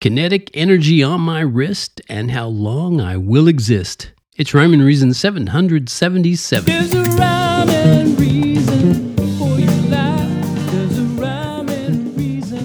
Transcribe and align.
kinetic 0.00 0.48
energy 0.54 1.02
on 1.02 1.20
my 1.20 1.40
wrist, 1.40 2.00
and 2.08 2.30
how 2.30 2.46
long 2.46 3.00
I 3.00 3.16
will 3.16 3.48
exist. 3.48 4.12
It's 4.36 4.54
Rhyme 4.54 4.72
and 4.72 4.84
Reason 4.84 5.12
777. 5.12 6.66
There's 6.66 6.94
a 6.94 7.02
rhyme 7.16 7.68
and 7.68 8.20
reason 8.20 9.16
for 9.16 9.58
your 9.58 9.70
life. 9.90 10.70
There's 10.70 10.98
a 10.98 11.02
rhyme 11.20 11.68
and 11.68 12.16
reason 12.16 12.64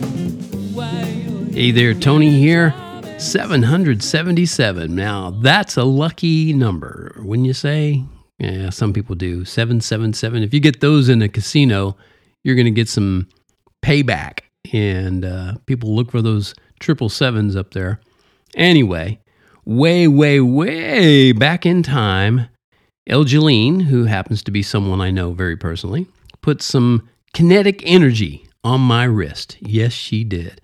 why 0.76 1.02
you're 1.28 1.46
Hey 1.52 1.72
there, 1.72 1.96
Tony 1.96 2.30
here. 2.30 2.76
777. 3.18 4.94
Now, 4.94 5.32
that's 5.32 5.76
a 5.78 5.84
lucky 5.84 6.54
number, 6.54 7.16
wouldn't 7.18 7.48
you 7.48 7.54
say? 7.54 8.04
Yeah, 8.38 8.70
some 8.70 8.94
people 8.94 9.16
do. 9.16 9.44
777. 9.46 10.44
If 10.44 10.54
you 10.54 10.60
get 10.60 10.82
those 10.82 11.10
in 11.10 11.22
a 11.24 11.30
casino, 11.30 11.96
you're 12.44 12.56
going 12.56 12.66
to 12.66 12.72
get 12.72 12.90
some 12.90 13.28
payback. 13.82 14.42
And 14.72 15.26
uh, 15.26 15.56
people 15.66 15.96
look 15.96 16.12
for 16.12 16.22
those 16.22 16.54
triple 16.84 17.10
sevens 17.10 17.56
up 17.56 17.72
there. 17.72 18.00
Anyway, 18.56 19.20
way, 19.66 20.08
way, 20.08 20.40
way 20.40 21.32
back 21.32 21.66
in 21.66 21.82
time, 21.82 22.48
El 23.08 23.24
Jalene, 23.24 23.84
who 23.84 24.06
happens 24.06 24.44
to 24.44 24.52
be 24.52 24.62
someone 24.62 25.02
I 25.02 25.10
know 25.10 25.32
very 25.32 25.56
personally, 25.56 26.08
put 26.42 26.62
some 26.62 27.08
kinetic 27.34 27.82
energy 27.86 28.46
on 28.64 28.82
my 28.82 29.06
wrist. 29.06 29.58
Yes, 29.62 29.94
she 29.94 30.24
did. 30.24 30.62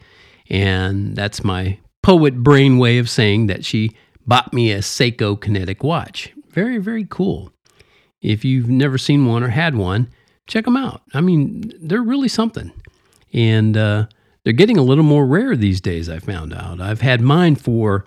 And 0.50 1.16
that's 1.16 1.44
my 1.44 1.80
poet 2.04 2.44
brain 2.44 2.78
way 2.78 2.98
of 2.98 3.10
saying 3.10 3.48
that 3.48 3.64
she 3.64 3.96
bought 4.28 4.54
me 4.54 4.72
a 4.72 4.80
Seiko 4.80 5.40
kinetic 5.40 5.84
watch. 5.84 6.34
Very, 6.52 6.78
very 6.78 7.06
cool. 7.10 7.52
If 8.22 8.44
you've 8.44 8.70
never 8.70 8.98
seen 8.98 9.26
one 9.26 9.44
or 9.44 9.50
had 9.50 9.76
one, 9.76 10.10
check 10.48 10.66
them 10.66 10.76
out. 10.76 11.02
I 11.14 11.22
mean, 11.22 11.72
they're 11.80 12.02
really 12.02 12.28
something. 12.28 12.74
And 13.32 13.78
uh, 13.78 14.08
they're 14.44 14.54
getting 14.54 14.78
a 14.78 14.84
little 14.84 15.04
more 15.04 15.26
rare 15.26 15.56
these 15.56 15.82
days, 15.82 16.10
I 16.10 16.20
found 16.20 16.54
out. 16.54 16.82
I've 16.82 17.02
had 17.02 17.22
mine 17.22 17.56
for 17.56 18.06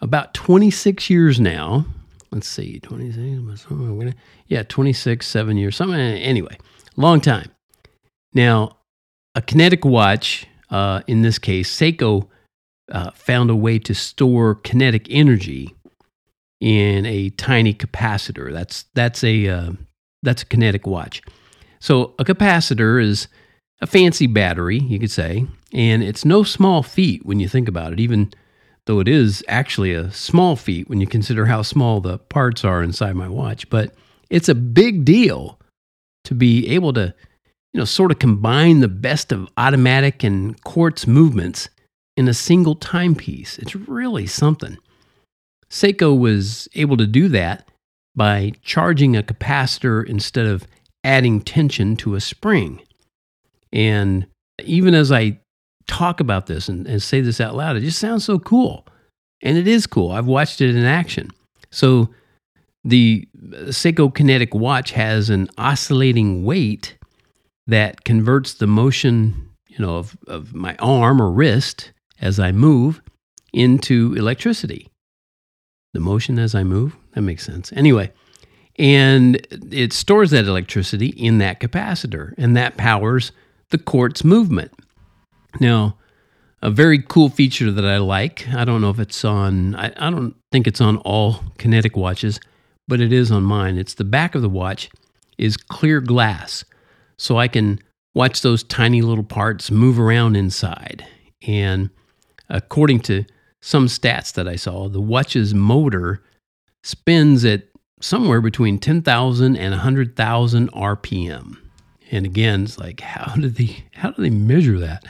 about 0.00 0.34
26 0.34 1.08
years 1.10 1.40
now. 1.40 1.86
Let's 2.30 2.48
see, 2.48 2.80
26, 2.80 3.66
yeah, 4.48 4.62
26, 4.62 5.26
seven 5.26 5.56
years, 5.56 5.76
something. 5.76 5.98
Anyway, 5.98 6.56
long 6.96 7.20
time. 7.20 7.50
Now, 8.32 8.78
a 9.34 9.42
kinetic 9.42 9.84
watch, 9.84 10.46
uh, 10.70 11.02
in 11.06 11.22
this 11.22 11.38
case, 11.38 11.74
Seiko 11.74 12.28
uh, 12.90 13.10
found 13.12 13.50
a 13.50 13.56
way 13.56 13.78
to 13.80 13.94
store 13.94 14.54
kinetic 14.54 15.06
energy 15.10 15.74
in 16.60 17.04
a 17.06 17.30
tiny 17.30 17.74
capacitor. 17.74 18.52
That's 18.52 18.84
that's 18.94 19.24
a 19.24 19.48
uh, 19.48 19.72
that's 20.22 20.42
a 20.42 20.46
kinetic 20.46 20.86
watch. 20.86 21.22
So 21.80 22.14
a 22.18 22.24
capacitor 22.24 23.02
is 23.02 23.28
a 23.80 23.86
fancy 23.86 24.26
battery, 24.26 24.78
you 24.78 24.98
could 24.98 25.10
say, 25.10 25.46
and 25.72 26.02
it's 26.02 26.24
no 26.24 26.42
small 26.42 26.82
feat 26.82 27.24
when 27.24 27.40
you 27.40 27.48
think 27.48 27.68
about 27.68 27.92
it. 27.92 28.00
Even 28.00 28.32
though 28.86 29.00
it 29.00 29.08
is 29.08 29.44
actually 29.48 29.92
a 29.92 30.10
small 30.10 30.56
feat 30.56 30.88
when 30.88 31.00
you 31.00 31.06
consider 31.06 31.46
how 31.46 31.62
small 31.62 32.00
the 32.00 32.18
parts 32.18 32.64
are 32.64 32.82
inside 32.82 33.14
my 33.14 33.28
watch, 33.28 33.68
but 33.70 33.94
it's 34.30 34.48
a 34.48 34.54
big 34.54 35.04
deal 35.04 35.58
to 36.24 36.34
be 36.34 36.68
able 36.68 36.92
to, 36.92 37.14
you 37.72 37.78
know, 37.78 37.84
sort 37.84 38.10
of 38.10 38.18
combine 38.18 38.80
the 38.80 38.88
best 38.88 39.32
of 39.32 39.48
automatic 39.56 40.22
and 40.22 40.62
quartz 40.64 41.06
movements 41.06 41.68
in 42.16 42.28
a 42.28 42.34
single 42.34 42.74
timepiece. 42.74 43.58
It's 43.58 43.74
really 43.74 44.26
something. 44.26 44.78
Seiko 45.70 46.18
was 46.18 46.68
able 46.74 46.96
to 46.98 47.06
do 47.06 47.28
that 47.28 47.68
by 48.14 48.52
charging 48.62 49.16
a 49.16 49.22
capacitor 49.22 50.06
instead 50.06 50.46
of 50.46 50.66
adding 51.02 51.40
tension 51.40 51.96
to 51.96 52.14
a 52.14 52.20
spring. 52.20 52.82
And 53.72 54.26
even 54.62 54.94
as 54.94 55.10
I 55.10 55.40
talk 55.86 56.20
about 56.20 56.46
this 56.46 56.68
and, 56.68 56.86
and 56.86 57.02
say 57.02 57.20
this 57.20 57.40
out 57.40 57.54
loud, 57.54 57.76
it 57.76 57.80
just 57.80 57.98
sounds 57.98 58.24
so 58.24 58.38
cool. 58.38 58.86
And 59.42 59.58
it 59.58 59.66
is 59.66 59.86
cool. 59.86 60.12
I've 60.12 60.26
watched 60.26 60.60
it 60.60 60.74
in 60.74 60.84
action. 60.84 61.30
So 61.70 62.10
the 62.84 63.28
Seiko 63.66 64.14
Kinetic 64.14 64.54
watch 64.54 64.92
has 64.92 65.30
an 65.30 65.48
oscillating 65.58 66.44
weight 66.44 66.96
that 67.66 68.04
converts 68.04 68.54
the 68.54 68.66
motion, 68.66 69.50
you 69.68 69.78
know, 69.78 69.96
of, 69.96 70.16
of 70.26 70.54
my 70.54 70.76
arm 70.78 71.20
or 71.20 71.30
wrist 71.30 71.92
as 72.20 72.38
I 72.38 72.52
move 72.52 73.00
into 73.52 74.14
electricity. 74.14 74.88
The 75.92 76.00
motion 76.00 76.38
as 76.38 76.54
I 76.54 76.64
move, 76.64 76.96
that 77.14 77.22
makes 77.22 77.44
sense. 77.44 77.72
Anyway, 77.72 78.12
and 78.78 79.46
it 79.70 79.92
stores 79.92 80.30
that 80.30 80.46
electricity 80.46 81.08
in 81.08 81.38
that 81.38 81.60
capacitor, 81.60 82.32
and 82.38 82.56
that 82.56 82.76
powers 82.76 83.32
the 83.70 83.78
quartz 83.78 84.24
movement. 84.24 84.72
Now, 85.60 85.96
a 86.62 86.70
very 86.70 87.00
cool 87.00 87.28
feature 87.28 87.70
that 87.70 87.84
I 87.84 87.98
like, 87.98 88.46
I 88.48 88.64
don't 88.64 88.80
know 88.80 88.90
if 88.90 88.98
it's 88.98 89.24
on, 89.24 89.74
I, 89.74 89.92
I 89.96 90.10
don't 90.10 90.36
think 90.52 90.66
it's 90.66 90.80
on 90.80 90.98
all 90.98 91.40
kinetic 91.58 91.96
watches, 91.96 92.38
but 92.86 93.00
it 93.00 93.12
is 93.12 93.30
on 93.30 93.42
mine. 93.42 93.78
It's 93.78 93.94
the 93.94 94.04
back 94.04 94.34
of 94.34 94.42
the 94.42 94.48
watch 94.48 94.88
is 95.38 95.56
clear 95.56 96.00
glass. 96.00 96.64
So 97.18 97.36
I 97.36 97.48
can 97.48 97.80
watch 98.14 98.42
those 98.42 98.62
tiny 98.62 99.02
little 99.02 99.24
parts 99.24 99.70
move 99.70 99.98
around 99.98 100.36
inside. 100.36 101.06
And 101.46 101.90
according 102.48 103.00
to 103.00 103.24
some 103.60 103.86
stats 103.86 104.32
that 104.34 104.46
I 104.46 104.56
saw, 104.56 104.88
the 104.88 105.00
watch's 105.00 105.54
motor 105.54 106.22
spins 106.84 107.44
at 107.44 107.64
somewhere 108.00 108.40
between 108.40 108.78
10,000 108.78 109.56
and 109.56 109.70
100,000 109.70 110.72
RPM. 110.72 111.56
And 112.10 112.26
again, 112.26 112.64
it's 112.64 112.78
like 112.78 113.00
how 113.00 113.34
do 113.34 113.48
they 113.48 113.84
how 113.94 114.10
do 114.10 114.22
they 114.22 114.30
measure 114.30 114.78
that? 114.78 115.04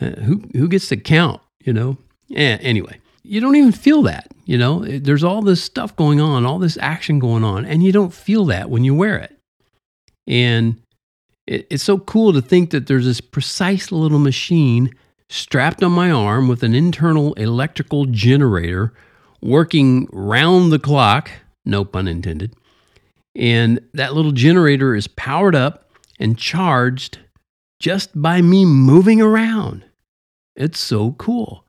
Uh, 0.00 0.10
who 0.22 0.42
who 0.52 0.68
gets 0.68 0.88
to 0.88 0.96
count, 0.96 1.40
you 1.64 1.72
know? 1.72 1.96
Eh, 2.34 2.58
anyway, 2.60 2.98
you 3.22 3.40
don't 3.40 3.56
even 3.56 3.72
feel 3.72 4.02
that, 4.02 4.32
you 4.44 4.58
know? 4.58 4.84
There's 4.84 5.24
all 5.24 5.42
this 5.42 5.62
stuff 5.62 5.94
going 5.94 6.20
on, 6.20 6.44
all 6.44 6.58
this 6.58 6.78
action 6.80 7.18
going 7.18 7.44
on, 7.44 7.64
and 7.64 7.82
you 7.82 7.92
don't 7.92 8.12
feel 8.12 8.44
that 8.46 8.70
when 8.70 8.84
you 8.84 8.94
wear 8.94 9.18
it. 9.18 9.38
And 10.26 10.80
it, 11.46 11.66
it's 11.70 11.84
so 11.84 11.98
cool 11.98 12.32
to 12.32 12.42
think 12.42 12.70
that 12.70 12.86
there's 12.86 13.04
this 13.04 13.20
precise 13.20 13.92
little 13.92 14.18
machine 14.18 14.90
strapped 15.28 15.82
on 15.82 15.92
my 15.92 16.10
arm 16.10 16.48
with 16.48 16.62
an 16.62 16.74
internal 16.74 17.34
electrical 17.34 18.06
generator 18.06 18.92
working 19.40 20.08
round 20.12 20.72
the 20.72 20.78
clock, 20.78 21.30
no 21.64 21.84
pun 21.84 22.08
intended. 22.08 22.54
And 23.36 23.80
that 23.94 24.14
little 24.14 24.32
generator 24.32 24.94
is 24.94 25.06
powered 25.06 25.54
up 25.54 25.90
and 26.18 26.38
charged 26.38 27.18
just 27.84 28.10
by 28.14 28.40
me 28.40 28.64
moving 28.64 29.20
around. 29.20 29.84
It's 30.56 30.80
so 30.80 31.12
cool. 31.12 31.66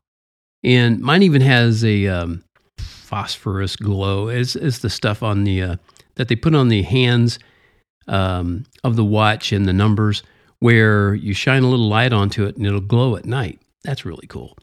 And 0.64 0.98
mine 1.00 1.22
even 1.22 1.42
has 1.42 1.84
a 1.84 2.06
um, 2.06 2.42
phosphorus 2.78 3.76
glow. 3.76 4.28
It's, 4.28 4.56
it's 4.56 4.78
the 4.78 4.88
stuff 4.88 5.22
on 5.22 5.44
the 5.44 5.60
uh, 5.60 5.76
that 6.14 6.28
they 6.28 6.34
put 6.34 6.54
on 6.54 6.68
the 6.68 6.80
hands 6.80 7.38
um, 8.08 8.64
of 8.82 8.96
the 8.96 9.04
watch 9.04 9.52
and 9.52 9.68
the 9.68 9.74
numbers 9.74 10.22
where 10.60 11.14
you 11.14 11.34
shine 11.34 11.62
a 11.62 11.68
little 11.68 11.86
light 11.86 12.14
onto 12.14 12.46
it 12.46 12.56
and 12.56 12.64
it'll 12.64 12.80
glow 12.80 13.16
at 13.16 13.26
night. 13.26 13.60
That's 13.84 14.06
really 14.06 14.26
cool. 14.26 14.56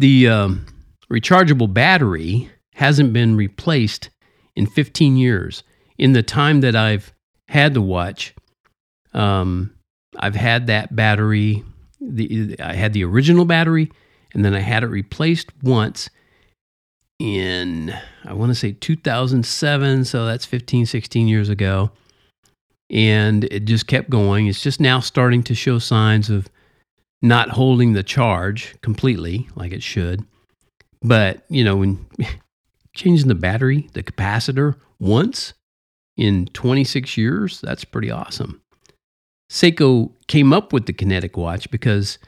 The 0.00 0.26
um, 0.26 0.66
rechargeable 1.08 1.72
battery 1.72 2.50
hasn't 2.74 3.12
been 3.12 3.36
replaced 3.36 4.10
in 4.56 4.66
15 4.66 5.16
years. 5.16 5.62
In 5.98 6.14
the 6.14 6.24
time 6.24 6.62
that 6.62 6.74
I've 6.74 7.12
had 7.46 7.74
the 7.74 7.80
watch, 7.80 8.34
um, 9.14 9.77
I've 10.18 10.34
had 10.34 10.66
that 10.66 10.94
battery. 10.94 11.64
The, 12.00 12.56
I 12.60 12.74
had 12.74 12.92
the 12.92 13.04
original 13.04 13.44
battery, 13.44 13.90
and 14.34 14.44
then 14.44 14.54
I 14.54 14.60
had 14.60 14.82
it 14.82 14.88
replaced 14.88 15.50
once 15.62 16.08
in, 17.18 17.94
I 18.24 18.32
want 18.32 18.50
to 18.50 18.54
say 18.54 18.72
2007. 18.72 20.04
So 20.04 20.26
that's 20.26 20.44
15, 20.44 20.86
16 20.86 21.28
years 21.28 21.48
ago 21.48 21.90
and 22.90 23.44
it 23.44 23.64
just 23.64 23.86
kept 23.86 24.10
going. 24.10 24.46
It's 24.46 24.62
just 24.62 24.80
now 24.80 25.00
starting 25.00 25.42
to 25.44 25.54
show 25.54 25.78
signs 25.78 26.30
of 26.30 26.48
not 27.20 27.50
holding 27.50 27.92
the 27.92 28.02
charge 28.02 28.76
completely 28.80 29.48
like 29.54 29.72
it 29.72 29.82
should. 29.82 30.24
But, 31.02 31.44
you 31.48 31.64
know, 31.64 31.76
when 31.76 32.06
changing 32.94 33.28
the 33.28 33.34
battery, 33.34 33.88
the 33.92 34.02
capacitor 34.02 34.76
once 34.98 35.54
in 36.16 36.46
26 36.46 37.16
years, 37.16 37.60
that's 37.60 37.84
pretty 37.84 38.10
awesome. 38.10 38.60
Seiko 39.50 40.12
came 40.26 40.52
up 40.52 40.72
with 40.72 40.86
the 40.86 40.92
kinetic 40.92 41.36
watch 41.36 41.70
because 41.70 42.18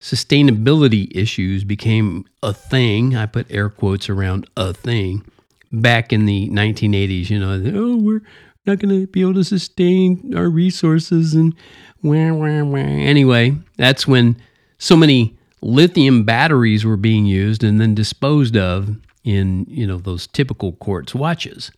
sustainability 0.00 1.10
issues 1.14 1.64
became 1.64 2.24
a 2.42 2.52
thing. 2.54 3.16
I 3.16 3.26
put 3.26 3.50
air 3.50 3.68
quotes 3.68 4.08
around 4.08 4.48
a 4.56 4.72
thing 4.72 5.24
back 5.72 6.12
in 6.12 6.26
the 6.26 6.48
1980s. 6.50 7.30
You 7.30 7.40
know, 7.40 7.62
oh, 7.74 7.96
we're 7.96 8.22
not 8.68 8.78
going 8.78 9.00
to 9.00 9.06
be 9.08 9.22
able 9.22 9.34
to 9.34 9.44
sustain 9.44 10.34
our 10.36 10.48
resources 10.48 11.34
and 11.34 11.54
wah, 12.02 12.32
wah, 12.32 12.62
wah. 12.62 12.76
anyway 12.78 13.52
that's 13.76 14.06
when 14.06 14.36
so 14.78 14.96
many 14.96 15.36
lithium 15.62 16.22
batteries 16.24 16.84
were 16.84 16.96
being 16.96 17.26
used 17.26 17.64
and 17.64 17.80
then 17.80 17.94
disposed 17.94 18.56
of 18.56 18.96
in 19.24 19.66
you 19.68 19.86
know 19.86 19.98
those 19.98 20.26
typical 20.28 20.72
quartz 20.72 21.14
watches 21.14 21.72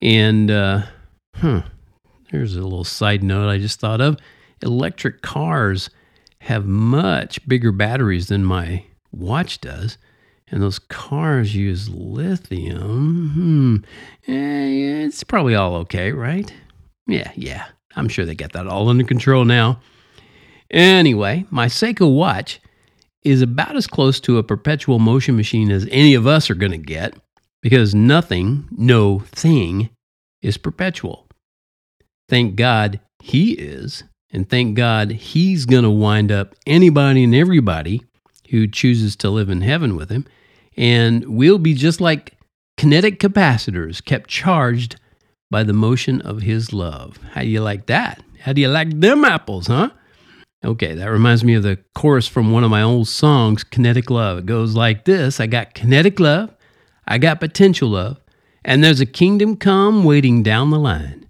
and 0.00 0.50
uh 0.50 0.82
huh 1.36 1.62
there's 2.30 2.56
a 2.56 2.62
little 2.62 2.84
side 2.84 3.22
note 3.22 3.48
i 3.48 3.58
just 3.58 3.80
thought 3.80 4.00
of 4.00 4.16
electric 4.62 5.22
cars 5.22 5.90
have 6.40 6.66
much 6.66 7.46
bigger 7.48 7.72
batteries 7.72 8.28
than 8.28 8.44
my 8.44 8.84
watch 9.12 9.60
does. 9.60 9.98
And 10.50 10.62
those 10.62 10.78
cars 10.78 11.54
use 11.54 11.90
lithium. 11.90 13.84
Hmm. 14.26 14.30
Eh, 14.30 15.04
it's 15.04 15.22
probably 15.22 15.54
all 15.54 15.74
okay, 15.76 16.12
right? 16.12 16.52
Yeah, 17.06 17.30
yeah. 17.34 17.66
I'm 17.96 18.08
sure 18.08 18.24
they 18.24 18.34
got 18.34 18.52
that 18.52 18.66
all 18.66 18.88
under 18.88 19.04
control 19.04 19.44
now. 19.44 19.80
Anyway, 20.70 21.44
my 21.50 21.66
Seiko 21.66 22.14
watch 22.14 22.60
is 23.24 23.42
about 23.42 23.76
as 23.76 23.86
close 23.86 24.20
to 24.20 24.38
a 24.38 24.42
perpetual 24.42 24.98
motion 24.98 25.36
machine 25.36 25.70
as 25.70 25.86
any 25.90 26.14
of 26.14 26.26
us 26.26 26.48
are 26.48 26.54
going 26.54 26.72
to 26.72 26.78
get 26.78 27.14
because 27.60 27.94
nothing, 27.94 28.68
no 28.70 29.18
thing, 29.18 29.90
is 30.40 30.56
perpetual. 30.56 31.27
Thank 32.28 32.56
God 32.56 33.00
he 33.20 33.52
is, 33.52 34.04
and 34.30 34.48
thank 34.48 34.76
God 34.76 35.10
he's 35.12 35.64
going 35.64 35.84
to 35.84 35.90
wind 35.90 36.30
up 36.30 36.54
anybody 36.66 37.24
and 37.24 37.34
everybody 37.34 38.02
who 38.50 38.66
chooses 38.66 39.16
to 39.16 39.30
live 39.30 39.50
in 39.50 39.60
heaven 39.62 39.96
with 39.96 40.10
him. 40.10 40.26
And 40.76 41.24
we'll 41.26 41.58
be 41.58 41.74
just 41.74 42.00
like 42.00 42.36
kinetic 42.76 43.18
capacitors 43.18 44.04
kept 44.04 44.30
charged 44.30 44.96
by 45.50 45.62
the 45.62 45.72
motion 45.72 46.20
of 46.20 46.42
his 46.42 46.72
love. 46.72 47.18
How 47.32 47.42
do 47.42 47.48
you 47.48 47.60
like 47.60 47.86
that? 47.86 48.22
How 48.40 48.52
do 48.52 48.60
you 48.60 48.68
like 48.68 49.00
them 49.00 49.24
apples, 49.24 49.66
huh? 49.66 49.90
Okay, 50.64 50.94
that 50.94 51.06
reminds 51.06 51.44
me 51.44 51.54
of 51.54 51.62
the 51.62 51.78
chorus 51.94 52.26
from 52.26 52.52
one 52.52 52.64
of 52.64 52.70
my 52.70 52.82
old 52.82 53.08
songs, 53.08 53.62
Kinetic 53.64 54.10
Love. 54.10 54.38
It 54.38 54.46
goes 54.46 54.74
like 54.74 55.04
this 55.04 55.40
I 55.40 55.46
got 55.46 55.74
kinetic 55.74 56.18
love, 56.18 56.54
I 57.06 57.18
got 57.18 57.40
potential 57.40 57.90
love, 57.90 58.20
and 58.64 58.82
there's 58.82 59.00
a 59.00 59.06
kingdom 59.06 59.56
come 59.56 60.04
waiting 60.04 60.42
down 60.42 60.70
the 60.70 60.78
line. 60.78 61.27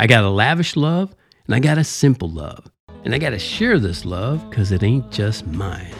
I 0.00 0.06
got 0.06 0.24
a 0.24 0.30
lavish 0.30 0.76
love, 0.76 1.14
and 1.44 1.54
I 1.54 1.58
got 1.58 1.76
a 1.76 1.84
simple 1.84 2.30
love. 2.30 2.70
And 3.04 3.14
I 3.14 3.18
got 3.18 3.30
to 3.30 3.38
share 3.38 3.78
this 3.78 4.06
love 4.06 4.48
because 4.48 4.72
it 4.72 4.82
ain't 4.82 5.10
just 5.10 5.46
mine. 5.46 5.92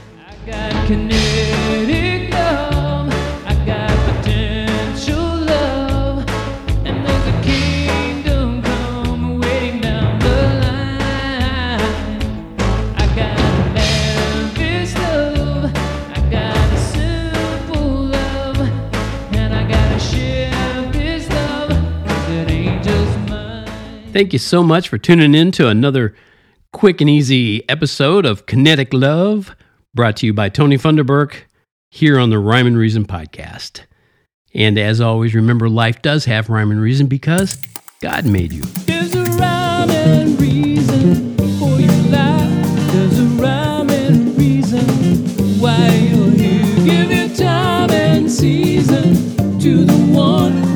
Thank 24.12 24.32
you 24.32 24.40
so 24.40 24.64
much 24.64 24.88
for 24.88 24.98
tuning 24.98 25.36
in 25.36 25.52
to 25.52 25.68
another 25.68 26.16
quick 26.72 27.00
and 27.00 27.08
easy 27.08 27.68
episode 27.68 28.26
of 28.26 28.46
Kinetic 28.46 28.92
Love, 28.92 29.54
brought 29.94 30.16
to 30.16 30.26
you 30.26 30.34
by 30.34 30.48
Tony 30.48 30.76
Funderburk 30.76 31.42
here 31.90 32.18
on 32.18 32.30
the 32.30 32.40
Rhyme 32.40 32.66
and 32.66 32.76
Reason 32.76 33.04
podcast. 33.04 33.82
And 34.52 34.78
as 34.78 35.00
always, 35.00 35.32
remember 35.32 35.68
life 35.68 36.02
does 36.02 36.24
have 36.24 36.48
rhyme 36.48 36.72
and 36.72 36.80
reason 36.80 37.06
because 37.06 37.56
God 38.00 38.26
made 38.26 38.52
you. 38.52 38.62
There's 38.84 39.14
a 39.14 39.22
rhyme 39.22 39.90
and 39.90 40.40
reason 40.40 41.36
for 41.60 41.78
your 41.78 42.02
life. 42.10 42.92
There's 42.92 43.16
a 43.16 43.24
rhyme 43.40 43.90
and 43.90 44.36
reason 44.36 45.60
why 45.60 45.86
you're 45.86 46.30
here. 46.32 46.84
Give 46.84 47.12
your 47.12 47.36
time 47.36 47.90
and 47.92 48.28
season 48.28 49.14
to 49.60 49.84
the 49.84 50.12
one 50.12 50.69